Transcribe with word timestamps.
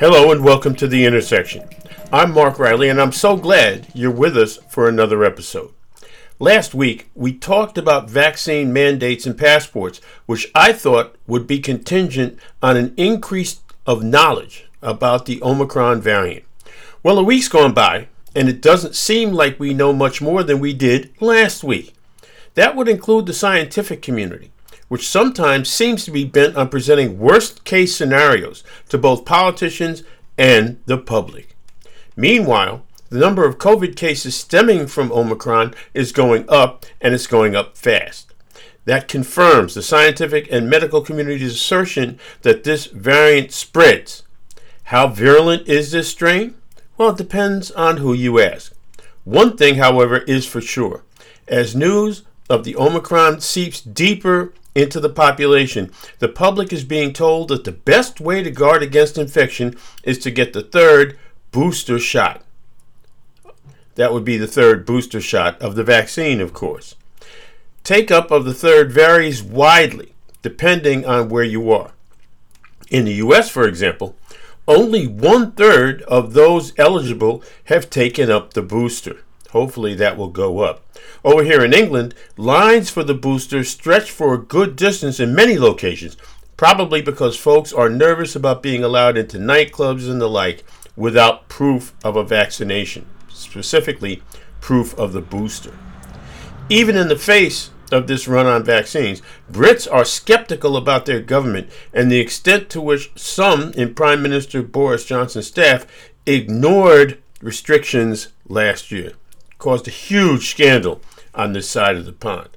Hello 0.00 0.32
and 0.32 0.42
welcome 0.42 0.74
to 0.76 0.88
The 0.88 1.04
Intersection. 1.04 1.68
I'm 2.10 2.32
Mark 2.32 2.58
Riley 2.58 2.88
and 2.88 2.98
I'm 2.98 3.12
so 3.12 3.36
glad 3.36 3.86
you're 3.92 4.10
with 4.10 4.34
us 4.34 4.56
for 4.70 4.88
another 4.88 5.22
episode. 5.26 5.74
Last 6.38 6.74
week, 6.74 7.10
we 7.14 7.34
talked 7.34 7.76
about 7.76 8.08
vaccine 8.08 8.72
mandates 8.72 9.26
and 9.26 9.36
passports, 9.36 10.00
which 10.24 10.50
I 10.54 10.72
thought 10.72 11.16
would 11.26 11.46
be 11.46 11.58
contingent 11.58 12.38
on 12.62 12.78
an 12.78 12.94
increase 12.96 13.60
of 13.86 14.02
knowledge 14.02 14.64
about 14.80 15.26
the 15.26 15.38
Omicron 15.42 16.00
variant. 16.00 16.46
Well, 17.02 17.18
a 17.18 17.22
week's 17.22 17.48
gone 17.48 17.74
by, 17.74 18.08
and 18.34 18.48
it 18.48 18.62
doesn't 18.62 18.96
seem 18.96 19.34
like 19.34 19.60
we 19.60 19.74
know 19.74 19.92
much 19.92 20.22
more 20.22 20.42
than 20.42 20.60
we 20.60 20.72
did 20.72 21.12
last 21.20 21.62
week. 21.62 21.92
That 22.54 22.74
would 22.74 22.88
include 22.88 23.26
the 23.26 23.34
scientific 23.34 24.00
community 24.00 24.50
which 24.90 25.08
sometimes 25.08 25.70
seems 25.70 26.04
to 26.04 26.10
be 26.10 26.24
bent 26.24 26.56
on 26.56 26.68
presenting 26.68 27.16
worst 27.16 27.62
case 27.62 27.94
scenarios 27.94 28.64
to 28.88 28.98
both 28.98 29.24
politicians 29.24 30.02
and 30.36 30.80
the 30.86 30.98
public. 30.98 31.54
Meanwhile, 32.16 32.82
the 33.08 33.20
number 33.20 33.46
of 33.46 33.58
COVID 33.58 33.94
cases 33.94 34.34
stemming 34.34 34.88
from 34.88 35.12
Omicron 35.12 35.76
is 35.94 36.10
going 36.10 36.44
up 36.48 36.84
and 37.00 37.14
it's 37.14 37.28
going 37.28 37.54
up 37.54 37.78
fast. 37.78 38.34
That 38.84 39.06
confirms 39.06 39.74
the 39.74 39.82
scientific 39.82 40.50
and 40.50 40.68
medical 40.68 41.02
community's 41.02 41.54
assertion 41.54 42.18
that 42.42 42.64
this 42.64 42.86
variant 42.86 43.52
spreads. 43.52 44.24
How 44.84 45.06
virulent 45.06 45.68
is 45.68 45.92
this 45.92 46.08
strain? 46.08 46.56
Well, 46.98 47.10
it 47.10 47.16
depends 47.16 47.70
on 47.70 47.98
who 47.98 48.12
you 48.12 48.40
ask. 48.40 48.72
One 49.22 49.56
thing, 49.56 49.76
however, 49.76 50.18
is 50.18 50.46
for 50.46 50.60
sure. 50.60 51.04
As 51.46 51.76
news 51.76 52.24
of 52.48 52.64
the 52.64 52.74
Omicron 52.74 53.40
seeps 53.40 53.80
deeper 53.80 54.52
into 54.74 55.00
the 55.00 55.08
population. 55.08 55.90
The 56.18 56.28
public 56.28 56.72
is 56.72 56.84
being 56.84 57.12
told 57.12 57.48
that 57.48 57.64
the 57.64 57.72
best 57.72 58.20
way 58.20 58.42
to 58.42 58.50
guard 58.50 58.82
against 58.82 59.18
infection 59.18 59.76
is 60.04 60.18
to 60.20 60.30
get 60.30 60.52
the 60.52 60.62
third 60.62 61.18
booster 61.50 61.98
shot. 61.98 62.42
That 63.96 64.12
would 64.12 64.24
be 64.24 64.36
the 64.36 64.46
third 64.46 64.86
booster 64.86 65.20
shot 65.20 65.60
of 65.60 65.74
the 65.74 65.84
vaccine, 65.84 66.40
of 66.40 66.52
course. 66.52 66.94
Take 67.82 68.10
up 68.10 68.30
of 68.30 68.44
the 68.44 68.54
third 68.54 68.92
varies 68.92 69.42
widely 69.42 70.14
depending 70.42 71.04
on 71.04 71.28
where 71.28 71.44
you 71.44 71.70
are. 71.72 71.92
In 72.90 73.04
the 73.04 73.14
US, 73.14 73.50
for 73.50 73.66
example, 73.68 74.16
only 74.66 75.06
one 75.06 75.52
third 75.52 76.02
of 76.02 76.32
those 76.32 76.72
eligible 76.78 77.42
have 77.64 77.90
taken 77.90 78.30
up 78.30 78.54
the 78.54 78.62
booster. 78.62 79.22
Hopefully, 79.52 79.94
that 79.94 80.16
will 80.16 80.28
go 80.28 80.60
up. 80.60 80.84
Over 81.24 81.42
here 81.42 81.64
in 81.64 81.72
England, 81.72 82.14
lines 82.36 82.88
for 82.88 83.02
the 83.02 83.14
booster 83.14 83.64
stretch 83.64 84.10
for 84.10 84.32
a 84.32 84.38
good 84.38 84.76
distance 84.76 85.18
in 85.18 85.34
many 85.34 85.58
locations, 85.58 86.16
probably 86.56 87.02
because 87.02 87.36
folks 87.36 87.72
are 87.72 87.90
nervous 87.90 88.36
about 88.36 88.62
being 88.62 88.84
allowed 88.84 89.18
into 89.18 89.38
nightclubs 89.38 90.08
and 90.08 90.20
the 90.20 90.28
like 90.28 90.64
without 90.94 91.48
proof 91.48 91.92
of 92.04 92.14
a 92.14 92.22
vaccination, 92.22 93.06
specifically, 93.28 94.22
proof 94.60 94.96
of 94.96 95.12
the 95.12 95.20
booster. 95.20 95.76
Even 96.68 96.96
in 96.96 97.08
the 97.08 97.16
face 97.16 97.70
of 97.90 98.06
this 98.06 98.28
run 98.28 98.46
on 98.46 98.62
vaccines, 98.62 99.20
Brits 99.50 99.92
are 99.92 100.04
skeptical 100.04 100.76
about 100.76 101.06
their 101.06 101.20
government 101.20 101.68
and 101.92 102.08
the 102.08 102.20
extent 102.20 102.70
to 102.70 102.80
which 102.80 103.10
some 103.16 103.72
in 103.72 103.94
Prime 103.94 104.22
Minister 104.22 104.62
Boris 104.62 105.04
Johnson's 105.04 105.48
staff 105.48 105.86
ignored 106.24 107.20
restrictions 107.42 108.28
last 108.46 108.92
year 108.92 109.14
caused 109.60 109.86
a 109.86 109.92
huge 109.92 110.50
scandal 110.50 111.00
on 111.34 111.52
this 111.52 111.70
side 111.70 111.96
of 111.96 112.06
the 112.06 112.12
pond. 112.12 112.48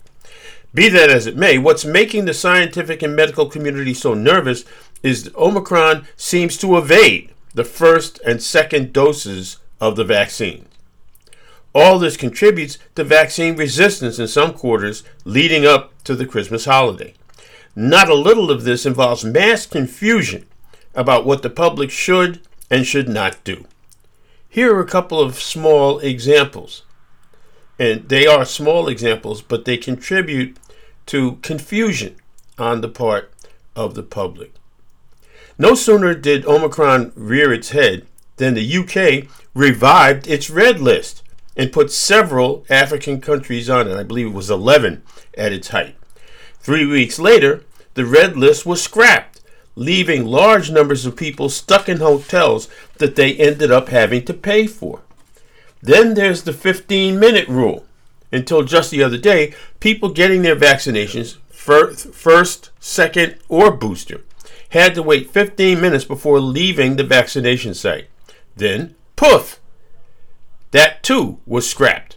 Be 0.74 0.90
that 0.90 1.12
as 1.12 1.28
it 1.28 1.38
may, 1.38 1.60
what's 1.60 1.86
making 1.86 2.26
the 2.26 2.34
scientific 2.34 3.04
and 3.04 3.16
medical 3.16 3.48
community 3.48 3.94
so 3.94 4.16
nervous 4.16 4.66
is 5.04 5.24
that 5.24 5.36
Omicron 5.36 6.08
seems 6.18 6.58
to 6.58 6.78
evade 6.78 7.32
the 7.54 7.64
first 7.64 8.20
and 8.26 8.42
second 8.42 8.92
doses 8.92 9.58
of 9.80 9.96
the 9.96 10.04
vaccine. 10.04 10.66
All 11.76 12.00
this 12.00 12.18
contributes 12.18 12.80
to 12.96 13.04
vaccine 13.04 13.56
resistance 13.56 14.18
in 14.18 14.28
some 14.28 14.54
quarters 14.54 15.04
leading 15.26 15.66
up 15.66 15.92
to 16.06 16.16
the 16.16 16.26
Christmas 16.26 16.66
holiday. 16.66 17.14
Not 17.76 18.10
a 18.10 18.16
little 18.16 18.50
of 18.50 18.64
this 18.64 18.86
involves 18.86 19.26
mass 19.26 19.66
confusion 19.66 20.46
about 20.96 21.26
what 21.26 21.42
the 21.42 21.50
public 21.50 21.92
should 21.92 22.42
and 22.70 22.86
should 22.86 23.10
not 23.10 23.44
do. 23.44 23.66
Here 24.48 24.76
are 24.76 24.82
a 24.82 24.88
couple 24.88 25.20
of 25.20 25.40
small 25.40 26.00
examples. 26.00 26.84
And 27.80 28.08
they 28.10 28.28
are 28.28 28.46
small 28.46 28.88
examples, 28.88 29.42
but 29.42 29.66
they 29.66 29.78
contribute 29.78 30.58
to 31.08 31.38
confusion 31.42 32.16
on 32.58 32.82
the 32.82 32.90
part 32.90 33.32
of 33.76 33.96
the 33.96 34.04
public. 34.04 34.54
No 35.58 35.76
sooner 35.76 36.14
did 36.14 36.46
Omicron 36.46 37.12
rear 37.16 37.54
its 37.54 37.70
head 37.70 38.06
than 38.38 38.54
the 38.54 38.78
UK 38.78 39.30
revived 39.54 40.28
its 40.28 40.50
red 40.50 40.80
list 40.80 41.24
and 41.56 41.72
put 41.72 41.92
several 41.92 42.66
African 42.70 43.22
countries 43.22 43.70
on 43.70 43.88
it. 43.88 43.96
I 43.96 44.04
believe 44.04 44.28
it 44.28 44.34
was 44.34 44.50
11 44.50 45.04
at 45.38 45.54
its 45.54 45.70
height. 45.70 45.96
Three 46.60 46.86
weeks 46.86 47.20
later, 47.20 47.64
the 47.94 48.06
red 48.06 48.36
list 48.36 48.66
was 48.66 48.82
scrapped, 48.82 49.42
leaving 49.76 50.26
large 50.26 50.72
numbers 50.72 51.06
of 51.06 51.16
people 51.16 51.50
stuck 51.50 51.88
in 51.88 51.98
hotels 51.98 52.68
that 52.98 53.16
they 53.16 53.36
ended 53.36 53.72
up 53.72 53.90
having 53.90 54.26
to 54.26 54.34
pay 54.34 54.66
for. 54.66 55.02
Then 55.84 56.14
there's 56.14 56.44
the 56.44 56.54
15 56.54 57.20
minute 57.20 57.48
rule. 57.50 57.86
Until 58.32 58.64
just 58.64 58.90
the 58.90 59.04
other 59.04 59.18
day, 59.18 59.54
people 59.82 60.10
getting 60.10 60.42
their 60.42 60.56
vaccinations, 60.56 61.38
first, 61.52 62.72
second, 62.80 63.36
or 63.50 63.70
booster, 63.70 64.22
had 64.70 64.96
to 64.96 65.04
wait 65.04 65.30
15 65.30 65.80
minutes 65.80 66.06
before 66.06 66.40
leaving 66.40 66.96
the 66.96 67.04
vaccination 67.04 67.74
site. 67.74 68.08
Then, 68.56 68.96
poof! 69.18 69.60
That 70.72 71.04
too 71.04 71.40
was 71.46 71.70
scrapped. 71.70 72.16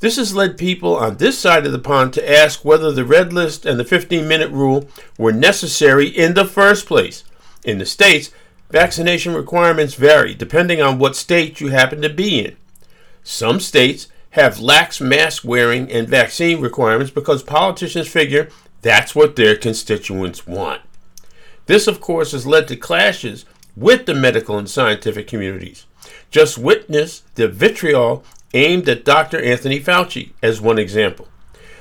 This 0.00 0.16
has 0.16 0.34
led 0.34 0.58
people 0.58 0.96
on 0.96 1.16
this 1.16 1.38
side 1.38 1.66
of 1.66 1.72
the 1.72 1.78
pond 1.78 2.12
to 2.14 2.30
ask 2.30 2.64
whether 2.64 2.90
the 2.90 3.04
red 3.04 3.32
list 3.32 3.64
and 3.64 3.78
the 3.78 3.84
15 3.84 4.26
minute 4.26 4.50
rule 4.50 4.88
were 5.16 5.32
necessary 5.32 6.08
in 6.08 6.34
the 6.34 6.44
first 6.44 6.86
place. 6.86 7.22
In 7.64 7.78
the 7.78 7.86
States, 7.86 8.30
vaccination 8.70 9.34
requirements 9.34 9.94
vary 9.94 10.34
depending 10.34 10.82
on 10.82 10.98
what 10.98 11.16
state 11.16 11.60
you 11.60 11.68
happen 11.68 12.02
to 12.02 12.08
be 12.08 12.44
in. 12.44 12.56
Some 13.30 13.60
states 13.60 14.08
have 14.30 14.58
lax 14.58 15.02
mask 15.02 15.44
wearing 15.44 15.92
and 15.92 16.08
vaccine 16.08 16.62
requirements 16.62 17.12
because 17.12 17.42
politicians 17.42 18.08
figure 18.08 18.48
that's 18.80 19.14
what 19.14 19.36
their 19.36 19.54
constituents 19.54 20.46
want. 20.46 20.80
This, 21.66 21.86
of 21.86 22.00
course, 22.00 22.32
has 22.32 22.46
led 22.46 22.66
to 22.68 22.76
clashes 22.76 23.44
with 23.76 24.06
the 24.06 24.14
medical 24.14 24.56
and 24.56 24.68
scientific 24.68 25.26
communities. 25.26 25.84
Just 26.30 26.56
witness 26.56 27.22
the 27.34 27.48
vitriol 27.48 28.24
aimed 28.54 28.88
at 28.88 29.04
Dr. 29.04 29.38
Anthony 29.42 29.78
Fauci 29.78 30.30
as 30.42 30.58
one 30.62 30.78
example. 30.78 31.28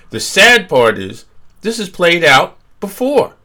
The 0.10 0.20
sad 0.20 0.68
part 0.68 0.98
is 0.98 1.24
this 1.62 1.78
has 1.78 1.90
played 1.90 2.26
out 2.26 2.58
before. 2.82 3.36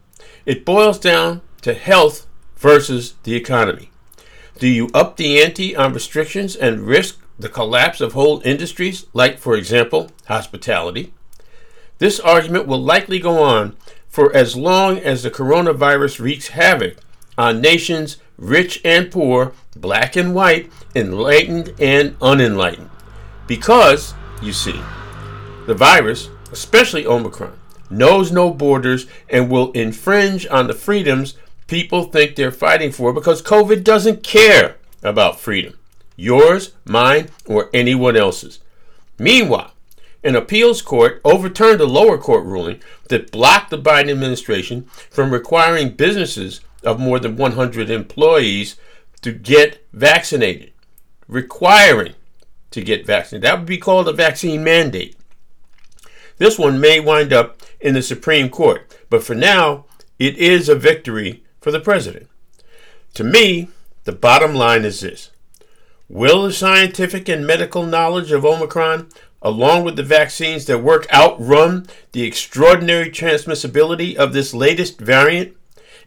It 0.44 0.64
boils 0.64 0.98
down 0.98 1.40
to 1.60 1.72
health 1.72 2.26
versus 2.56 3.14
the 3.22 3.36
economy. 3.36 3.90
Do 4.58 4.66
you 4.66 4.90
up 4.92 5.16
the 5.16 5.40
ante 5.40 5.76
on 5.76 5.92
restrictions 5.92 6.56
and 6.56 6.80
risk 6.80 7.21
the 7.38 7.48
collapse 7.48 8.00
of 8.00 8.12
whole 8.12 8.40
industries, 8.44 9.06
like, 9.12 9.38
for 9.38 9.56
example, 9.56 10.10
hospitality. 10.26 11.12
This 11.98 12.20
argument 12.20 12.66
will 12.66 12.82
likely 12.82 13.18
go 13.18 13.42
on 13.42 13.76
for 14.08 14.34
as 14.34 14.56
long 14.56 14.98
as 14.98 15.22
the 15.22 15.30
coronavirus 15.30 16.20
wreaks 16.20 16.48
havoc 16.48 16.96
on 17.38 17.60
nations, 17.60 18.18
rich 18.36 18.80
and 18.84 19.10
poor, 19.10 19.52
black 19.76 20.16
and 20.16 20.34
white, 20.34 20.70
enlightened 20.94 21.74
and 21.80 22.16
unenlightened. 22.20 22.90
Because, 23.46 24.14
you 24.42 24.52
see, 24.52 24.80
the 25.66 25.74
virus, 25.74 26.28
especially 26.50 27.06
Omicron, 27.06 27.58
knows 27.88 28.32
no 28.32 28.50
borders 28.50 29.06
and 29.28 29.50
will 29.50 29.70
infringe 29.72 30.46
on 30.46 30.66
the 30.66 30.74
freedoms 30.74 31.36
people 31.66 32.04
think 32.04 32.36
they're 32.36 32.52
fighting 32.52 32.92
for 32.92 33.12
because 33.12 33.40
COVID 33.42 33.84
doesn't 33.84 34.22
care 34.22 34.76
about 35.02 35.40
freedom 35.40 35.78
yours, 36.16 36.72
mine, 36.84 37.28
or 37.46 37.70
anyone 37.72 38.16
else's. 38.16 38.60
Meanwhile, 39.18 39.72
an 40.24 40.36
appeals 40.36 40.82
court 40.82 41.20
overturned 41.24 41.80
a 41.80 41.86
lower 41.86 42.16
court 42.16 42.44
ruling 42.44 42.80
that 43.08 43.32
blocked 43.32 43.70
the 43.70 43.78
Biden 43.78 44.10
administration 44.10 44.84
from 45.10 45.32
requiring 45.32 45.90
businesses 45.90 46.60
of 46.84 47.00
more 47.00 47.18
than 47.18 47.36
100 47.36 47.90
employees 47.90 48.76
to 49.22 49.32
get 49.32 49.84
vaccinated. 49.92 50.72
Requiring 51.26 52.14
to 52.70 52.82
get 52.82 53.06
vaccinated. 53.06 53.42
That 53.42 53.58
would 53.58 53.66
be 53.66 53.78
called 53.78 54.08
a 54.08 54.12
vaccine 54.12 54.62
mandate. 54.62 55.16
This 56.38 56.58
one 56.58 56.80
may 56.80 57.00
wind 57.00 57.32
up 57.32 57.60
in 57.80 57.94
the 57.94 58.02
Supreme 58.02 58.48
Court, 58.48 58.96
but 59.10 59.22
for 59.22 59.34
now, 59.34 59.86
it 60.18 60.36
is 60.36 60.68
a 60.68 60.74
victory 60.74 61.44
for 61.60 61.70
the 61.70 61.80
president. 61.80 62.28
To 63.14 63.24
me, 63.24 63.68
the 64.04 64.12
bottom 64.12 64.54
line 64.54 64.84
is 64.84 65.00
this 65.00 65.31
Will 66.12 66.42
the 66.42 66.52
scientific 66.52 67.26
and 67.30 67.46
medical 67.46 67.86
knowledge 67.86 68.32
of 68.32 68.44
Omicron, 68.44 69.08
along 69.40 69.82
with 69.82 69.96
the 69.96 70.02
vaccines 70.02 70.66
that 70.66 70.82
work, 70.82 71.10
outrun 71.10 71.86
the 72.12 72.24
extraordinary 72.24 73.08
transmissibility 73.08 74.14
of 74.14 74.34
this 74.34 74.52
latest 74.52 75.00
variant? 75.00 75.56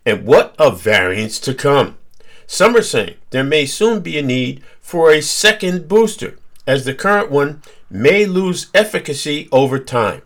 And 0.05 0.27
what 0.27 0.55
of 0.59 0.79
variants 0.79 1.39
to 1.39 1.55
come? 1.55 1.97
Some 2.45 2.75
are 2.75 2.83
saying 2.83 3.15
there 3.31 3.43
may 3.43 3.65
soon 3.65 4.01
be 4.01 4.19
a 4.19 4.21
need 4.21 4.61
for 4.79 5.09
a 5.09 5.23
second 5.23 5.87
booster, 5.87 6.37
as 6.67 6.85
the 6.85 6.93
current 6.93 7.31
one 7.31 7.63
may 7.89 8.27
lose 8.27 8.69
efficacy 8.75 9.49
over 9.51 9.79
time. 9.79 10.21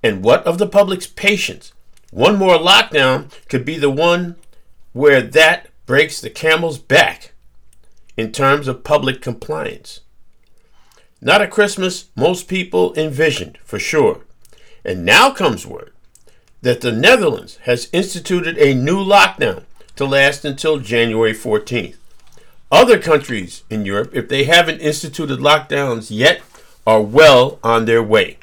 And 0.00 0.22
what 0.22 0.46
of 0.46 0.58
the 0.58 0.68
public's 0.68 1.08
patience? 1.08 1.72
One 2.12 2.36
more 2.36 2.56
lockdown 2.56 3.32
could 3.48 3.64
be 3.64 3.78
the 3.78 3.90
one 3.90 4.36
where 4.92 5.20
that 5.20 5.70
breaks 5.86 6.20
the 6.20 6.30
camel's 6.30 6.78
back 6.78 7.32
in 8.18 8.32
terms 8.32 8.66
of 8.66 8.82
public 8.82 9.22
compliance. 9.22 10.00
Not 11.20 11.40
a 11.40 11.46
Christmas 11.46 12.06
most 12.16 12.48
people 12.48 12.92
envisioned, 12.96 13.58
for 13.64 13.78
sure. 13.78 14.24
And 14.84 15.04
now 15.04 15.30
comes 15.30 15.64
word 15.64 15.92
that 16.60 16.80
the 16.80 16.90
Netherlands 16.90 17.58
has 17.62 17.88
instituted 17.92 18.58
a 18.58 18.74
new 18.74 18.98
lockdown 18.98 19.62
to 19.94 20.04
last 20.04 20.44
until 20.44 20.80
January 20.80 21.32
14th. 21.32 21.94
Other 22.72 22.98
countries 22.98 23.62
in 23.70 23.84
Europe, 23.84 24.10
if 24.12 24.28
they 24.28 24.44
haven't 24.44 24.80
instituted 24.80 25.38
lockdowns 25.38 26.08
yet, 26.10 26.42
are 26.84 27.00
well 27.00 27.60
on 27.62 27.84
their 27.84 28.02
way. 28.02 28.38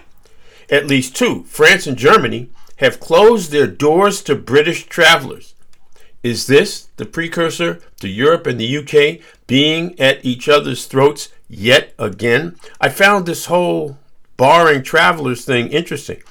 At 0.70 0.88
least 0.88 1.18
two, 1.18 1.44
France 1.44 1.86
and 1.86 1.98
Germany, 1.98 2.50
have 2.78 3.02
closed 3.02 3.52
their 3.52 3.68
doors 3.68 4.22
to 4.24 4.36
British 4.36 4.86
travelers. 4.86 5.55
Is 6.26 6.48
this 6.48 6.88
the 6.98 7.06
precursor 7.06 7.82
to 8.00 8.08
Europe 8.08 8.48
and 8.48 8.60
the 8.60 8.78
UK 8.78 9.24
being 9.46 9.94
at 10.00 10.26
each 10.26 10.50
other's 10.50 10.88
throats 10.88 11.30
yet 11.48 11.94
again? 12.00 12.56
I 12.82 12.90
found 12.90 13.28
this 13.28 13.46
whole 13.46 14.00
barring 14.36 14.82
travelers 14.82 15.46
thing 15.46 15.68
interesting 15.68 16.24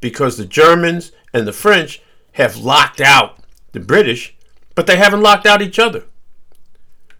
because 0.00 0.38
the 0.38 0.46
Germans 0.46 1.12
and 1.34 1.46
the 1.46 1.52
French 1.52 2.00
have 2.32 2.56
locked 2.56 3.02
out 3.02 3.40
the 3.72 3.80
British, 3.80 4.34
but 4.74 4.86
they 4.86 4.96
haven't 4.96 5.20
locked 5.20 5.44
out 5.44 5.60
each 5.60 5.78
other. 5.78 6.04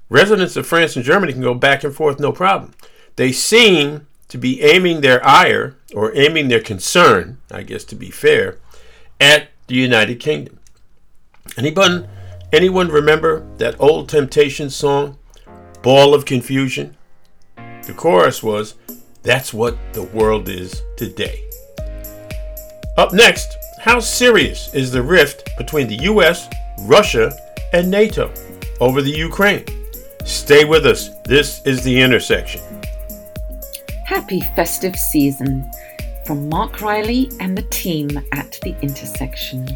Residents 0.08 0.56
of 0.56 0.66
France 0.66 0.96
and 0.96 1.04
Germany 1.04 1.34
can 1.34 1.42
go 1.42 1.52
back 1.52 1.84
and 1.84 1.94
forth 1.94 2.18
no 2.18 2.32
problem. 2.32 2.72
They 3.16 3.30
seem 3.32 4.06
to 4.28 4.38
be 4.38 4.62
aiming 4.62 5.02
their 5.02 5.22
ire, 5.22 5.76
or 5.94 6.16
aiming 6.16 6.48
their 6.48 6.62
concern, 6.62 7.42
I 7.50 7.62
guess 7.62 7.84
to 7.84 7.94
be 7.94 8.08
fair, 8.08 8.56
at 9.20 9.48
the 9.66 9.74
United 9.74 10.18
Kingdom. 10.18 10.58
Anyone, 11.58 12.08
anyone 12.52 12.88
remember 12.88 13.46
that 13.56 13.80
old 13.80 14.08
Temptation 14.08 14.70
song, 14.70 15.18
Ball 15.82 16.14
of 16.14 16.24
Confusion? 16.24 16.96
The 17.56 17.94
chorus 17.96 18.42
was, 18.42 18.74
That's 19.22 19.54
what 19.54 19.76
the 19.92 20.02
world 20.02 20.48
is 20.48 20.82
today. 20.96 21.42
Up 22.98 23.12
next, 23.12 23.56
how 23.80 23.98
serious 23.98 24.72
is 24.74 24.92
the 24.92 25.02
rift 25.02 25.48
between 25.58 25.88
the 25.88 26.02
US, 26.02 26.48
Russia, 26.82 27.32
and 27.72 27.90
NATO 27.90 28.32
over 28.80 29.02
the 29.02 29.10
Ukraine? 29.10 29.64
Stay 30.24 30.64
with 30.64 30.86
us. 30.86 31.10
This 31.24 31.60
is 31.66 31.82
The 31.82 32.00
Intersection. 32.00 32.60
Happy 34.06 34.40
festive 34.54 34.94
season 34.94 35.68
from 36.24 36.48
Mark 36.48 36.80
Riley 36.80 37.30
and 37.40 37.58
the 37.58 37.62
team 37.62 38.08
at 38.30 38.58
The 38.62 38.76
Intersection. 38.82 39.66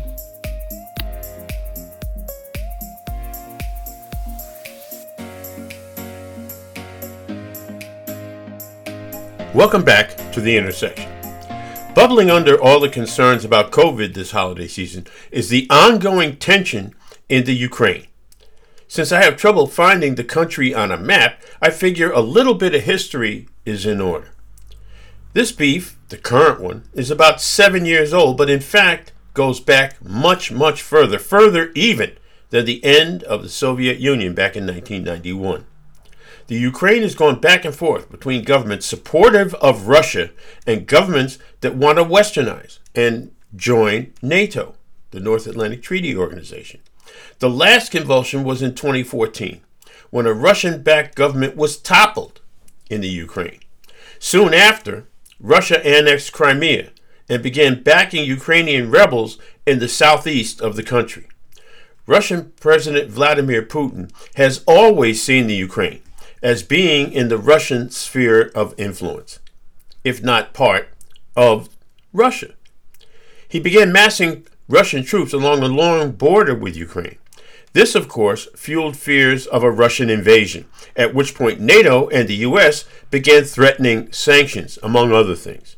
Welcome 9.57 9.85
back 9.85 10.19
to 10.33 10.43
The 10.43 10.55
Intersection. 10.55 11.11
Bubbling 11.95 12.31
under 12.31 12.61
all 12.61 12.79
the 12.79 12.91
concerns 12.91 13.43
about 13.43 13.73
COVID 13.73 14.13
this 14.13 14.33
holiday 14.33 14.69
season 14.69 15.07
is 15.31 15.49
the 15.49 15.67
ongoing 15.71 16.37
tension 16.37 16.95
in 17.31 17.45
the 17.45 17.55
Ukraine. 17.55 18.07
Since 18.87 19.13
I 19.13 19.23
have 19.23 19.39
trouble 19.39 19.67
finding 19.67 20.15
the 20.15 20.25
country 20.25 20.75
on 20.75 20.93
a 20.93 20.99
map, 20.99 21.41
I 21.63 21.71
figure 21.71 22.13
a 22.13 22.21
little 22.21 22.53
bit 22.53 22.75
of 22.75 22.83
history 22.83 23.49
is 23.65 23.87
in 23.87 23.99
order. 23.99 24.29
This 25.33 25.53
beef, 25.53 25.97
the 26.11 26.19
current 26.19 26.61
one, 26.61 26.85
is 26.93 27.11
about 27.11 27.41
seven 27.41 27.87
years 27.87 28.13
old, 28.13 28.37
but 28.37 28.51
in 28.51 28.61
fact 28.61 29.15
goes 29.33 29.59
back 29.59 30.05
much, 30.05 30.53
much 30.53 30.83
further, 30.83 31.19
further 31.19 31.73
even 31.75 32.19
than 32.51 32.67
the 32.67 32.85
end 32.85 33.23
of 33.23 33.43
the 33.43 33.49
Soviet 33.49 34.01
Union 34.01 34.35
back 34.35 34.55
in 34.55 34.67
1991. 34.67 35.65
The 36.47 36.57
Ukraine 36.57 37.03
has 37.03 37.17
gone 37.17 37.41
back 37.41 37.65
and 37.65 37.75
forth 37.75 38.09
between 38.11 38.45
governments 38.45 38.87
supportive 38.87 39.55
of 39.55 39.89
Russia 39.89 40.31
and 40.67 40.87
governments 40.87 41.39
that 41.61 41.75
want 41.75 41.99
to 41.99 42.05
westernize 42.05 42.79
and 42.95 43.33
join 43.57 44.13
NATO, 44.23 44.77
the 45.11 45.19
North 45.19 45.49
Atlantic 45.49 45.83
Treaty 45.83 46.17
Organization. 46.17 46.81
The 47.41 47.51
last 47.51 47.91
convulsion 47.91 48.45
was 48.45 48.63
in 48.63 48.75
2014 48.75 49.61
when 50.11 50.27
a 50.27 50.33
Russian 50.33 50.83
backed 50.83 51.17
government 51.17 51.57
was 51.57 51.77
toppled 51.77 52.41
in 52.89 53.01
the 53.01 53.09
Ukraine. 53.09 53.61
Soon 54.21 54.55
after, 54.55 55.09
Russia 55.41 55.85
annexed 55.85 56.33
Crimea 56.33 56.91
and 57.29 57.43
began 57.43 57.83
backing 57.83 58.25
Ukrainian 58.25 58.89
rebels 58.89 59.37
in 59.67 59.81
the 59.81 59.89
southeast 59.89 60.61
of 60.61 60.77
the 60.77 60.85
country. 60.85 61.27
Russian 62.07 62.53
President 62.61 63.11
Vladimir 63.11 63.63
Putin 63.63 64.13
has 64.37 64.63
always 64.65 65.21
seen 65.21 65.49
the 65.49 65.55
Ukraine 65.57 66.03
as 66.47 66.63
being 66.63 67.11
in 67.11 67.27
the 67.27 67.37
Russian 67.37 67.91
sphere 67.91 68.53
of 68.55 68.73
influence, 68.79 69.41
if 70.05 70.23
not 70.23 70.55
part 70.55 70.89
of 71.35 71.69
Russia. 72.13 72.55
He 73.49 73.59
began 73.59 73.91
massing 73.91 74.47
Russian 74.69 75.03
troops 75.03 75.33
along 75.33 75.59
the 75.59 75.69
long 75.69 76.13
border 76.13 76.55
with 76.55 76.77
Ukraine. 76.77 77.19
This, 77.73 77.97
of 77.97 78.07
course, 78.07 78.47
fueled 78.55 78.97
fears 78.97 79.49
of 79.49 79.65
a 79.65 79.73
Russian 79.73 80.09
invasion, 80.09 80.67
at 80.95 81.13
which 81.13 81.35
point 81.35 81.59
NATO 81.59 82.09
and 82.11 82.29
the 82.29 82.43
US 82.51 82.85
began 83.11 83.43
threatening 83.43 84.13
sanctions, 84.13 84.79
among 84.85 85.11
other 85.11 85.35
things. 85.35 85.75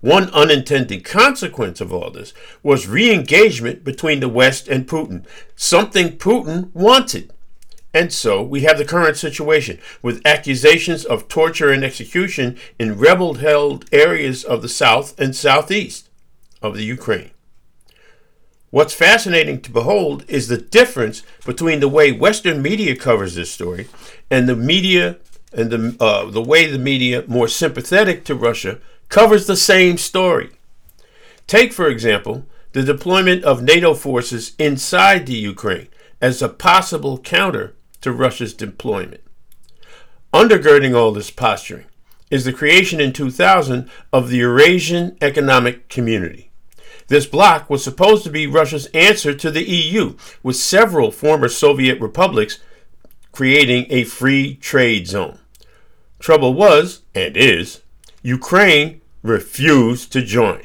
One 0.00 0.30
unintended 0.30 1.04
consequence 1.04 1.80
of 1.80 1.92
all 1.92 2.12
this 2.12 2.32
was 2.62 2.86
re 2.86 3.12
engagement 3.12 3.82
between 3.82 4.20
the 4.20 4.28
West 4.28 4.68
and 4.68 4.86
Putin, 4.86 5.24
something 5.56 6.16
Putin 6.16 6.72
wanted. 6.74 7.32
And 7.96 8.12
so 8.12 8.42
we 8.42 8.60
have 8.60 8.76
the 8.76 8.84
current 8.84 9.16
situation 9.16 9.78
with 10.02 10.20
accusations 10.26 11.06
of 11.06 11.28
torture 11.28 11.70
and 11.70 11.82
execution 11.82 12.58
in 12.78 12.98
rebel 12.98 13.36
held 13.36 13.86
areas 13.90 14.44
of 14.44 14.60
the 14.60 14.68
south 14.68 15.18
and 15.18 15.34
southeast 15.34 16.10
of 16.60 16.76
the 16.76 16.84
Ukraine. 16.84 17.30
What's 18.68 18.92
fascinating 18.92 19.62
to 19.62 19.70
behold 19.70 20.26
is 20.28 20.48
the 20.48 20.58
difference 20.58 21.22
between 21.46 21.80
the 21.80 21.88
way 21.88 22.12
Western 22.12 22.60
media 22.60 22.94
covers 22.96 23.34
this 23.34 23.50
story 23.50 23.88
and 24.30 24.46
the 24.46 24.56
media 24.56 25.16
and 25.54 25.70
the, 25.70 25.96
uh, 25.98 26.26
the 26.30 26.42
way 26.42 26.66
the 26.66 26.78
media, 26.78 27.24
more 27.26 27.48
sympathetic 27.48 28.26
to 28.26 28.34
Russia, 28.34 28.78
covers 29.08 29.46
the 29.46 29.56
same 29.56 29.96
story. 29.96 30.50
Take, 31.46 31.72
for 31.72 31.88
example, 31.88 32.44
the 32.72 32.82
deployment 32.82 33.42
of 33.42 33.62
NATO 33.62 33.94
forces 33.94 34.52
inside 34.58 35.24
the 35.24 35.32
Ukraine 35.32 35.88
as 36.20 36.42
a 36.42 36.50
possible 36.50 37.16
counter 37.16 37.72
to 38.00 38.12
Russia's 38.12 38.54
deployment. 38.54 39.22
Undergirding 40.32 40.94
all 40.94 41.12
this 41.12 41.30
posturing 41.30 41.86
is 42.30 42.44
the 42.44 42.52
creation 42.52 43.00
in 43.00 43.12
2000 43.12 43.88
of 44.12 44.28
the 44.28 44.38
Eurasian 44.38 45.16
Economic 45.20 45.88
Community. 45.88 46.50
This 47.08 47.26
bloc 47.26 47.70
was 47.70 47.84
supposed 47.84 48.24
to 48.24 48.30
be 48.30 48.46
Russia's 48.46 48.86
answer 48.86 49.32
to 49.34 49.50
the 49.50 49.62
EU, 49.62 50.16
with 50.42 50.56
several 50.56 51.12
former 51.12 51.48
Soviet 51.48 52.00
republics 52.00 52.58
creating 53.30 53.86
a 53.90 54.04
free 54.04 54.56
trade 54.56 55.06
zone. 55.06 55.38
Trouble 56.18 56.54
was, 56.54 57.02
and 57.14 57.36
is, 57.36 57.82
Ukraine 58.22 59.00
refused 59.22 60.12
to 60.12 60.22
join. 60.22 60.62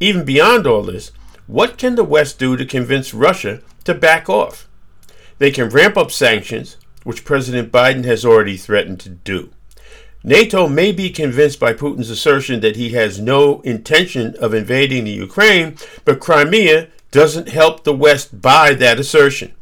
Even 0.00 0.24
beyond 0.24 0.66
all 0.66 0.82
this, 0.82 1.12
what 1.46 1.78
can 1.78 1.94
the 1.94 2.04
West 2.04 2.38
do 2.38 2.56
to 2.56 2.66
convince 2.66 3.14
Russia 3.14 3.62
to 3.84 3.94
back 3.94 4.28
off? 4.28 4.68
They 5.38 5.50
can 5.50 5.68
ramp 5.68 5.96
up 5.96 6.10
sanctions, 6.10 6.76
which 7.04 7.24
President 7.24 7.72
Biden 7.72 8.04
has 8.04 8.24
already 8.24 8.56
threatened 8.56 9.00
to 9.00 9.08
do. 9.08 9.50
NATO 10.24 10.68
may 10.68 10.92
be 10.92 11.10
convinced 11.10 11.58
by 11.58 11.72
Putin's 11.72 12.10
assertion 12.10 12.60
that 12.60 12.76
he 12.76 12.90
has 12.90 13.18
no 13.18 13.60
intention 13.62 14.36
of 14.36 14.54
invading 14.54 15.04
the 15.04 15.10
Ukraine, 15.10 15.76
but 16.04 16.20
Crimea 16.20 16.88
doesn't 17.10 17.48
help 17.48 17.82
the 17.82 17.94
West 17.94 18.40
buy 18.40 18.72
that 18.74 19.00
assertion. 19.00 19.52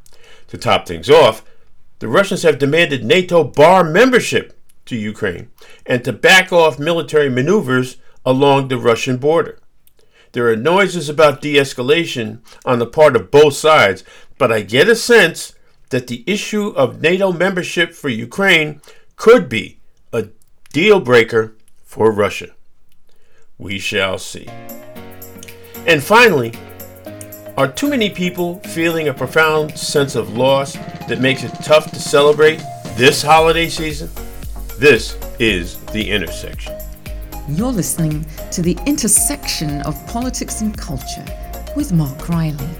To 0.48 0.58
top 0.58 0.86
things 0.86 1.08
off, 1.08 1.44
the 2.00 2.08
Russians 2.08 2.42
have 2.42 2.58
demanded 2.58 3.04
NATO 3.04 3.44
bar 3.44 3.84
membership 3.84 4.58
to 4.86 4.96
Ukraine 4.96 5.50
and 5.86 6.04
to 6.04 6.12
back 6.12 6.52
off 6.52 6.78
military 6.78 7.30
maneuvers 7.30 7.96
along 8.24 8.68
the 8.68 8.78
Russian 8.78 9.16
border. 9.16 9.58
There 10.32 10.48
are 10.48 10.56
noises 10.56 11.08
about 11.08 11.40
de 11.40 11.54
escalation 11.54 12.40
on 12.64 12.78
the 12.78 12.86
part 12.86 13.16
of 13.16 13.30
both 13.30 13.54
sides, 13.54 14.04
but 14.38 14.52
I 14.52 14.62
get 14.62 14.88
a 14.88 14.94
sense 14.94 15.54
that 15.90 16.06
the 16.06 16.24
issue 16.26 16.68
of 16.68 17.00
NATO 17.02 17.32
membership 17.32 17.92
for 17.92 18.08
Ukraine 18.08 18.80
could 19.16 19.48
be 19.48 19.80
a 20.12 20.28
deal 20.72 21.00
breaker 21.00 21.54
for 21.84 22.10
Russia. 22.10 22.48
We 23.58 23.78
shall 23.78 24.18
see. 24.18 24.48
And 25.86 26.02
finally, 26.02 26.54
Are 27.60 27.70
too 27.70 27.90
many 27.90 28.08
people 28.08 28.60
feeling 28.60 29.08
a 29.08 29.12
profound 29.12 29.76
sense 29.78 30.14
of 30.14 30.34
loss 30.34 30.72
that 31.08 31.20
makes 31.20 31.42
it 31.44 31.52
tough 31.62 31.90
to 31.90 32.00
celebrate 32.00 32.62
this 32.96 33.22
holiday 33.22 33.68
season? 33.68 34.08
This 34.78 35.18
is 35.38 35.76
The 35.92 36.10
Intersection. 36.10 36.74
You're 37.48 37.72
listening 37.72 38.24
to 38.52 38.62
The 38.62 38.78
Intersection 38.86 39.82
of 39.82 39.94
Politics 40.06 40.62
and 40.62 40.74
Culture 40.74 41.26
with 41.76 41.92
Mark 41.92 42.30
Riley. 42.30 42.70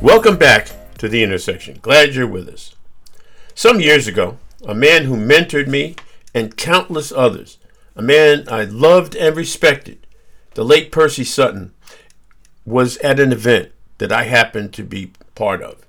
Welcome 0.00 0.36
back 0.36 0.70
to 0.98 1.08
The 1.08 1.24
Intersection. 1.24 1.80
Glad 1.82 2.14
you're 2.14 2.24
with 2.24 2.48
us. 2.48 2.76
Some 3.56 3.80
years 3.80 4.06
ago, 4.06 4.38
a 4.64 4.72
man 4.72 5.04
who 5.04 5.16
mentored 5.16 5.66
me 5.66 5.96
and 6.32 6.56
countless 6.56 7.10
others, 7.10 7.58
a 7.96 8.02
man 8.02 8.44
I 8.48 8.62
loved 8.62 9.16
and 9.16 9.34
respected, 9.34 10.06
the 10.54 10.64
late 10.64 10.92
Percy 10.92 11.24
Sutton, 11.24 11.74
was 12.64 12.96
at 12.98 13.18
an 13.18 13.32
event 13.32 13.72
that 13.98 14.12
I 14.12 14.22
happened 14.22 14.72
to 14.74 14.84
be 14.84 15.10
part 15.34 15.62
of. 15.62 15.84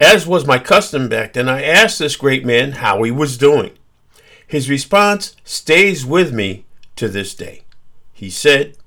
As 0.00 0.26
was 0.26 0.46
my 0.46 0.58
custom 0.58 1.10
back 1.10 1.34
then, 1.34 1.50
I 1.50 1.62
asked 1.62 1.98
this 1.98 2.16
great 2.16 2.46
man 2.46 2.72
how 2.72 3.02
he 3.02 3.10
was 3.10 3.36
doing. 3.36 3.72
His 4.46 4.70
response 4.70 5.36
stays 5.44 6.06
with 6.06 6.32
me 6.32 6.64
to 6.96 7.08
this 7.08 7.34
day. 7.34 7.64
He 8.14 8.30
said, 8.30 8.78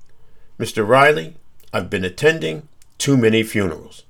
Mr. 0.58 0.84
Riley, 0.84 1.36
I've 1.72 1.88
been 1.88 2.04
attending 2.04 2.66
too 3.00 3.16
many 3.16 3.42
funerals. 3.42 4.04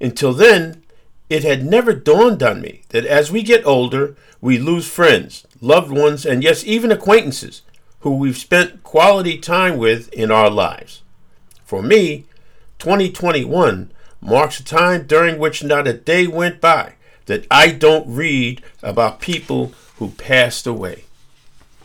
Until 0.00 0.32
then, 0.32 0.82
it 1.28 1.44
had 1.44 1.64
never 1.64 1.92
dawned 1.92 2.42
on 2.42 2.60
me 2.60 2.82
that 2.90 3.06
as 3.06 3.30
we 3.30 3.42
get 3.42 3.64
older, 3.66 4.16
we 4.40 4.58
lose 4.58 4.88
friends, 4.88 5.46
loved 5.60 5.90
ones, 5.90 6.24
and 6.26 6.42
yes, 6.42 6.64
even 6.64 6.92
acquaintances 6.92 7.62
who 8.00 8.14
we've 8.16 8.38
spent 8.38 8.82
quality 8.82 9.38
time 9.38 9.76
with 9.76 10.12
in 10.12 10.30
our 10.30 10.50
lives. 10.50 11.02
For 11.64 11.82
me, 11.82 12.24
2021 12.78 13.90
marks 14.20 14.58
a 14.60 14.64
time 14.64 15.06
during 15.06 15.38
which 15.38 15.62
not 15.62 15.86
a 15.86 15.92
day 15.92 16.26
went 16.26 16.60
by 16.60 16.94
that 17.26 17.46
I 17.50 17.70
don't 17.70 18.12
read 18.12 18.62
about 18.82 19.20
people 19.20 19.72
who 19.96 20.10
passed 20.10 20.66
away. 20.66 21.04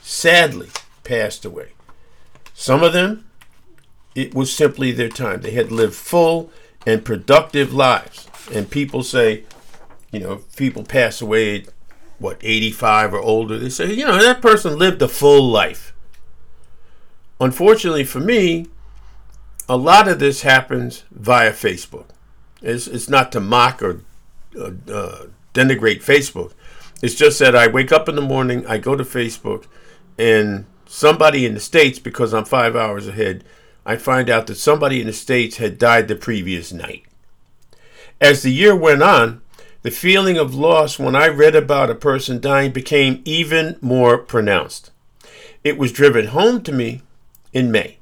Sadly, 0.01 0.69
passed 1.03 1.45
away. 1.45 1.69
Some 2.53 2.81
of 2.81 2.93
them 2.93 3.25
it 4.15 4.33
was 4.33 4.51
simply 4.51 4.91
their 4.91 5.09
time. 5.09 5.41
They 5.41 5.51
had 5.51 5.71
lived 5.71 5.93
full 5.93 6.49
and 6.85 7.03
productive 7.03 7.73
lives. 7.73 8.27
And 8.53 8.69
people 8.69 9.03
say, 9.03 9.43
you 10.11 10.19
know, 10.19 10.41
people 10.55 10.83
pass 10.83 11.21
away, 11.21 11.65
what, 12.17 12.37
85 12.41 13.13
or 13.13 13.19
older, 13.19 13.59
they 13.59 13.69
say, 13.69 13.93
you 13.93 14.05
know, 14.05 14.21
that 14.21 14.41
person 14.41 14.79
lived 14.79 15.01
a 15.01 15.07
full 15.07 15.49
life. 15.49 15.93
Unfortunately 17.41 18.05
for 18.05 18.21
me, 18.21 18.67
a 19.67 19.75
lot 19.75 20.07
of 20.07 20.19
this 20.19 20.43
happens 20.43 21.03
via 21.11 21.51
Facebook. 21.51 22.05
It's, 22.61 22.87
it's 22.87 23.09
not 23.09 23.31
to 23.33 23.41
mock 23.41 23.81
or 23.83 24.01
uh, 24.57 25.25
denigrate 25.53 26.03
Facebook. 26.03 26.53
It's 27.01 27.15
just 27.15 27.39
that 27.39 27.55
I 27.55 27.67
wake 27.67 27.91
up 27.91 28.07
in 28.07 28.15
the 28.15 28.21
morning, 28.21 28.65
I 28.67 28.77
go 28.77 28.95
to 28.95 29.03
Facebook, 29.03 29.65
and 30.17 30.65
somebody 30.85 31.45
in 31.45 31.53
the 31.53 31.59
States, 31.59 31.99
because 31.99 32.33
I'm 32.33 32.45
five 32.45 32.75
hours 32.75 33.07
ahead, 33.07 33.43
I 33.85 33.97
find 33.97 34.29
out 34.29 34.47
that 34.47 34.55
somebody 34.55 34.99
in 34.99 35.07
the 35.07 35.13
States 35.13 35.57
had 35.57 35.77
died 35.77 36.07
the 36.07 36.15
previous 36.15 36.73
night. 36.73 37.03
As 38.19 38.41
the 38.41 38.51
year 38.51 38.75
went 38.75 39.03
on, 39.03 39.41
the 39.83 39.91
feeling 39.91 40.37
of 40.37 40.55
loss 40.55 40.97
when 40.97 41.15
I 41.15 41.27
read 41.27 41.55
about 41.55 41.91
a 41.91 41.95
person 41.95 42.39
dying 42.39 42.71
became 42.71 43.21
even 43.23 43.77
more 43.81 44.17
pronounced. 44.17 44.89
It 45.63 45.77
was 45.77 45.91
driven 45.91 46.27
home 46.27 46.63
to 46.63 46.71
me 46.71 47.01
in 47.53 47.71
May 47.71 47.97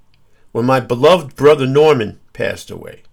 when 0.54 0.66
my 0.66 0.80
beloved 0.80 1.36
brother 1.36 1.68
Norman 1.68 2.20
passed 2.32 2.72
away. 2.72 3.04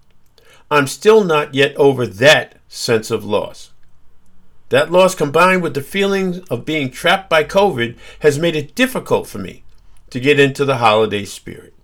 I'm 0.71 0.87
still 0.87 1.25
not 1.25 1.55
yet 1.55 1.75
over 1.77 2.07
that 2.07 2.59
sense 2.69 3.11
of 3.11 3.25
loss. 3.25 3.73
That 4.69 4.93
loss 4.93 5.17
combined 5.17 5.63
with 5.65 5.75
the 5.75 5.83
feeling 5.83 6.45
of 6.49 6.65
being 6.65 6.91
trapped 6.91 7.29
by 7.29 7.43
COVID 7.43 7.97
has 8.21 8.39
made 8.39 8.55
it 8.55 8.77
difficult 8.77 9.27
for 9.27 9.39
me 9.39 9.65
to 10.11 10.21
get 10.21 10.39
into 10.39 10.65
the 10.65 10.77
holiday 10.77 11.25
spirit. 11.25 11.75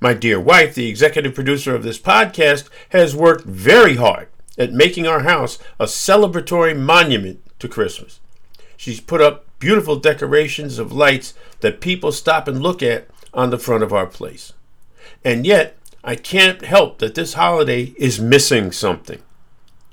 My 0.00 0.14
dear 0.14 0.40
wife, 0.40 0.74
the 0.74 0.88
executive 0.88 1.34
producer 1.34 1.74
of 1.74 1.82
this 1.82 1.98
podcast, 1.98 2.68
has 2.90 3.14
worked 3.14 3.44
very 3.44 3.96
hard 3.96 4.28
at 4.58 4.72
making 4.72 5.06
our 5.06 5.20
house 5.20 5.58
a 5.78 5.84
celebratory 5.84 6.78
monument 6.78 7.40
to 7.58 7.68
Christmas. 7.68 8.20
She's 8.76 9.00
put 9.00 9.20
up 9.20 9.46
beautiful 9.58 9.96
decorations 9.96 10.78
of 10.78 10.92
lights 10.92 11.34
that 11.60 11.80
people 11.80 12.10
stop 12.12 12.48
and 12.48 12.62
look 12.62 12.82
at 12.82 13.08
on 13.32 13.50
the 13.50 13.58
front 13.58 13.84
of 13.84 13.92
our 13.92 14.06
place. 14.06 14.52
And 15.24 15.46
yet, 15.46 15.78
I 16.04 16.16
can't 16.16 16.62
help 16.64 16.98
that 16.98 17.14
this 17.14 17.34
holiday 17.34 17.94
is 17.96 18.20
missing 18.20 18.72
something. 18.72 19.22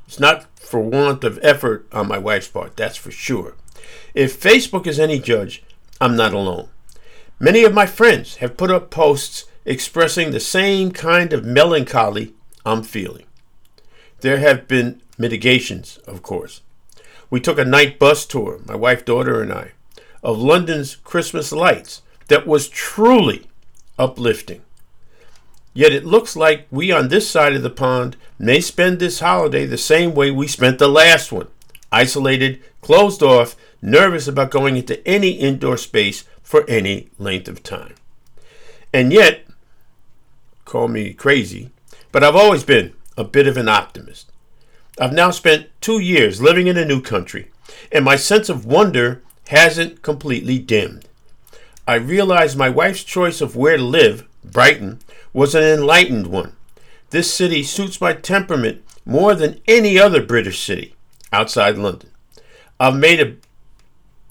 It's 0.07 0.19
not 0.19 0.47
for 0.57 0.79
want 0.79 1.23
of 1.23 1.39
effort 1.43 1.87
on 1.91 2.07
my 2.07 2.17
wife's 2.17 2.47
part, 2.47 2.75
that's 2.75 2.97
for 2.97 3.11
sure. 3.11 3.55
If 4.15 4.41
Facebook 4.41 4.87
is 4.87 4.99
any 4.99 5.19
judge, 5.19 5.63
I'm 6.01 6.15
not 6.15 6.33
alone. 6.33 6.69
Many 7.39 7.63
of 7.63 7.73
my 7.73 7.85
friends 7.85 8.37
have 8.37 8.57
put 8.57 8.71
up 8.71 8.89
posts 8.89 9.45
expressing 9.65 10.31
the 10.31 10.39
same 10.39 10.91
kind 10.91 11.33
of 11.33 11.45
melancholy 11.45 12.33
I'm 12.65 12.83
feeling. 12.83 13.25
There 14.21 14.39
have 14.39 14.67
been 14.67 15.01
mitigations, 15.17 15.97
of 16.07 16.21
course. 16.23 16.61
We 17.29 17.39
took 17.39 17.59
a 17.59 17.65
night 17.65 17.99
bus 17.99 18.25
tour, 18.25 18.59
my 18.65 18.75
wife, 18.75 19.05
daughter, 19.05 19.41
and 19.41 19.53
I, 19.53 19.71
of 20.23 20.39
London's 20.39 20.95
Christmas 20.95 21.51
lights 21.51 22.01
that 22.27 22.47
was 22.47 22.67
truly 22.67 23.47
uplifting. 23.97 24.61
Yet 25.73 25.93
it 25.93 26.05
looks 26.05 26.35
like 26.35 26.67
we 26.71 26.91
on 26.91 27.09
this 27.09 27.29
side 27.29 27.53
of 27.53 27.61
the 27.61 27.69
pond 27.69 28.17
may 28.37 28.59
spend 28.59 28.99
this 28.99 29.19
holiday 29.19 29.65
the 29.65 29.77
same 29.77 30.15
way 30.15 30.31
we 30.31 30.47
spent 30.47 30.79
the 30.79 30.87
last 30.87 31.31
one 31.31 31.47
isolated, 31.91 32.61
closed 32.81 33.23
off, 33.23 33.55
nervous 33.81 34.27
about 34.27 34.51
going 34.51 34.77
into 34.77 35.05
any 35.07 35.31
indoor 35.31 35.77
space 35.77 36.23
for 36.43 36.67
any 36.69 37.09
length 37.17 37.47
of 37.47 37.63
time. 37.63 37.95
And 38.93 39.13
yet, 39.13 39.45
call 40.69 40.87
me 40.87 41.13
crazy, 41.13 41.71
but 42.11 42.23
I've 42.23 42.35
always 42.35 42.63
been 42.63 42.93
a 43.17 43.23
bit 43.23 43.47
of 43.47 43.57
an 43.57 43.67
optimist. 43.67 44.31
I've 45.01 45.13
now 45.13 45.31
spent 45.31 45.69
two 45.81 45.99
years 45.99 46.41
living 46.41 46.67
in 46.67 46.77
a 46.77 46.85
new 46.85 47.01
country, 47.01 47.49
and 47.91 48.05
my 48.05 48.15
sense 48.15 48.49
of 48.49 48.67
wonder 48.67 49.23
hasn't 49.47 50.03
completely 50.03 50.59
dimmed. 50.59 51.07
I 51.87 51.95
realize 51.95 52.55
my 52.55 52.69
wife's 52.69 53.03
choice 53.03 53.41
of 53.41 53.55
where 53.55 53.77
to 53.77 53.83
live, 53.83 54.27
Brighton, 54.43 54.99
was 55.33 55.55
an 55.55 55.63
enlightened 55.63 56.27
one. 56.27 56.55
This 57.09 57.33
city 57.33 57.63
suits 57.63 57.99
my 57.99 58.13
temperament 58.13 58.83
more 59.05 59.33
than 59.33 59.61
any 59.67 59.97
other 59.97 60.21
British 60.21 60.63
city 60.63 60.93
outside 61.33 61.79
London. 61.79 62.11
I've 62.79 62.95
made 62.95 63.19
a 63.19 63.37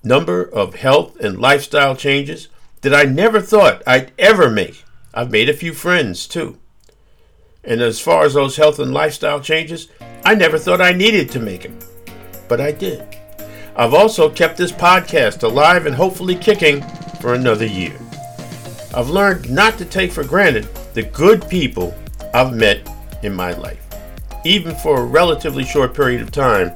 number 0.04 0.42
of 0.42 0.76
health 0.76 1.18
and 1.18 1.40
lifestyle 1.40 1.96
changes 1.96 2.46
that 2.82 2.94
I 2.94 3.02
never 3.02 3.40
thought 3.40 3.82
I'd 3.88 4.12
ever 4.20 4.48
make. 4.48 4.84
I've 5.14 5.30
made 5.30 5.48
a 5.48 5.54
few 5.54 5.72
friends 5.72 6.26
too. 6.26 6.58
And 7.64 7.80
as 7.80 8.00
far 8.00 8.24
as 8.24 8.34
those 8.34 8.56
health 8.56 8.78
and 8.78 8.92
lifestyle 8.92 9.40
changes, 9.40 9.88
I 10.24 10.34
never 10.34 10.58
thought 10.58 10.80
I 10.80 10.92
needed 10.92 11.30
to 11.30 11.40
make 11.40 11.62
them. 11.62 11.78
But 12.48 12.60
I 12.60 12.72
did. 12.72 13.04
I've 13.76 13.94
also 13.94 14.28
kept 14.28 14.56
this 14.56 14.72
podcast 14.72 15.42
alive 15.42 15.86
and 15.86 15.94
hopefully 15.94 16.34
kicking 16.34 16.82
for 17.20 17.34
another 17.34 17.66
year. 17.66 17.96
I've 18.94 19.10
learned 19.10 19.50
not 19.50 19.78
to 19.78 19.84
take 19.84 20.10
for 20.10 20.24
granted 20.24 20.64
the 20.94 21.02
good 21.02 21.48
people 21.48 21.94
I've 22.34 22.54
met 22.54 22.88
in 23.22 23.34
my 23.34 23.52
life, 23.52 23.84
even 24.44 24.74
for 24.76 25.00
a 25.00 25.04
relatively 25.04 25.64
short 25.64 25.94
period 25.94 26.22
of 26.22 26.32
time, 26.32 26.72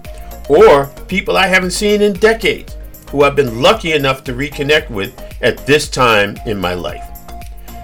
or 0.48 0.86
people 1.08 1.36
I 1.36 1.46
haven't 1.46 1.70
seen 1.70 2.02
in 2.02 2.12
decades 2.14 2.76
who 3.10 3.22
I've 3.24 3.36
been 3.36 3.60
lucky 3.62 3.92
enough 3.92 4.24
to 4.24 4.32
reconnect 4.32 4.90
with 4.90 5.18
at 5.42 5.66
this 5.66 5.88
time 5.88 6.36
in 6.46 6.58
my 6.58 6.74
life. 6.74 7.11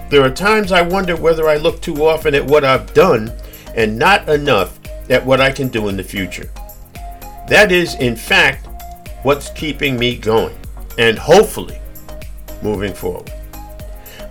There 0.09 0.23
are 0.23 0.31
times 0.31 0.71
I 0.71 0.81
wonder 0.81 1.15
whether 1.15 1.47
I 1.47 1.57
look 1.57 1.81
too 1.81 2.05
often 2.05 2.33
at 2.33 2.45
what 2.45 2.63
I've 2.63 2.93
done 2.93 3.31
and 3.75 3.97
not 3.97 4.27
enough 4.27 4.79
at 5.09 5.23
what 5.23 5.39
I 5.39 5.51
can 5.51 5.67
do 5.67 5.87
in 5.87 5.97
the 5.97 6.03
future. 6.03 6.49
That 7.47 7.71
is, 7.71 7.95
in 7.95 8.15
fact, 8.15 8.67
what's 9.23 9.51
keeping 9.51 9.99
me 9.99 10.15
going 10.17 10.57
and 10.97 11.17
hopefully 11.17 11.79
moving 12.63 12.93
forward. 12.93 13.31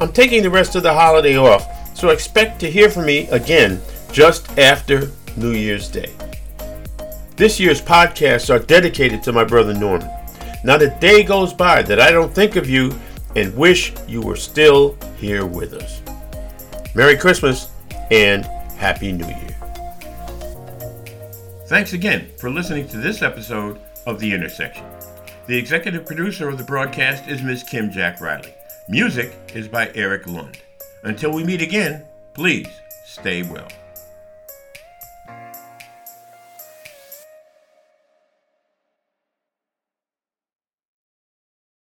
I'm 0.00 0.12
taking 0.12 0.42
the 0.42 0.50
rest 0.50 0.75
of 0.75 0.82
the 0.82 0.92
holiday 0.92 1.37
off, 1.37 1.97
so 1.97 2.08
expect 2.08 2.61
to 2.61 2.70
hear 2.70 2.90
from 2.90 3.06
me 3.06 3.28
again 3.28 3.80
just 4.12 4.58
after 4.58 5.11
New 5.37 5.52
Year's 5.52 5.88
Day. 5.88 6.12
This 7.37 7.61
year's 7.61 7.80
podcasts 7.80 8.52
are 8.52 8.58
dedicated 8.58 9.23
to 9.23 9.32
my 9.32 9.44
brother 9.44 9.75
Norman. 9.75 10.11
Not 10.64 10.82
a 10.82 10.90
day 10.99 11.23
goes 11.23 11.52
by 11.52 11.82
that 11.82 12.00
I 12.00 12.11
don't 12.11 12.35
think 12.35 12.56
of 12.56 12.68
you 12.68 12.92
and 13.37 13.54
wish 13.56 13.92
you 14.06 14.20
were 14.20 14.37
still 14.37 14.97
here 15.18 15.47
with 15.47 15.75
us. 15.75 16.02
Merry 16.94 17.16
Christmas 17.16 17.70
and 18.11 18.44
Happy 18.76 19.12
New 19.12 19.26
Year. 19.26 19.56
Thanks 21.66 21.92
again 21.92 22.28
for 22.38 22.50
listening 22.50 22.88
to 22.88 22.97
this 22.97 23.20
episode 23.23 23.78
of 24.06 24.18
The 24.18 24.32
Intersection. 24.32 24.85
The 25.47 25.56
executive 25.56 26.06
producer 26.06 26.49
of 26.49 26.58
the 26.58 26.64
broadcast 26.64 27.28
is 27.28 27.42
Ms. 27.42 27.62
Kim 27.62 27.90
Jack 27.90 28.20
Riley. 28.20 28.54
Music 28.88 29.35
is 29.54 29.68
by 29.68 29.90
Eric 29.94 30.26
Lund. 30.26 30.58
Until 31.04 31.32
we 31.32 31.44
meet 31.44 31.61
again, 31.61 32.04
please 32.32 32.68
stay 33.04 33.42
well. 33.42 33.68